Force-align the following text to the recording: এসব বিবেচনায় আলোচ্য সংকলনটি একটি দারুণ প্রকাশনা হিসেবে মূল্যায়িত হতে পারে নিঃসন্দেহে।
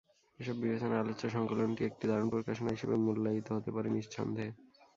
এসব 0.39 0.55
বিবেচনায় 0.61 1.01
আলোচ্য 1.01 1.23
সংকলনটি 1.29 1.81
একটি 1.85 2.05
দারুণ 2.07 2.27
প্রকাশনা 2.29 2.69
হিসেবে 2.71 2.95
মূল্যায়িত 3.05 3.47
হতে 3.51 3.69
পারে 3.75 3.87
নিঃসন্দেহে। 3.89 4.51